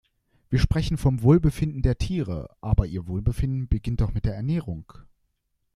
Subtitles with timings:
[0.49, 4.91] Wir sprechen vom Wohlbefinden der Tiere, aber ihr Wohlbefinden beginnt doch mit der Ernährung.